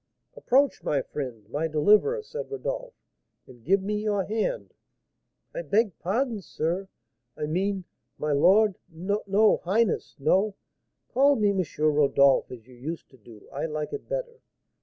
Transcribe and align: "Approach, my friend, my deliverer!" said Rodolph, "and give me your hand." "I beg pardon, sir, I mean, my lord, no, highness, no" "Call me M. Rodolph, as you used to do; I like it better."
"Approach, 0.35 0.81
my 0.81 1.03
friend, 1.03 1.47
my 1.49 1.67
deliverer!" 1.67 2.23
said 2.23 2.49
Rodolph, 2.49 2.95
"and 3.45 3.63
give 3.63 3.83
me 3.83 4.01
your 4.01 4.23
hand." 4.23 4.73
"I 5.53 5.61
beg 5.61 5.99
pardon, 5.99 6.41
sir, 6.41 6.87
I 7.37 7.45
mean, 7.45 7.83
my 8.17 8.31
lord, 8.31 8.79
no, 8.89 9.57
highness, 9.57 10.15
no" 10.17 10.55
"Call 11.13 11.35
me 11.35 11.51
M. 11.51 11.63
Rodolph, 11.77 12.49
as 12.49 12.65
you 12.65 12.73
used 12.73 13.11
to 13.11 13.17
do; 13.19 13.47
I 13.53 13.67
like 13.67 13.93
it 13.93 14.09
better." 14.09 14.41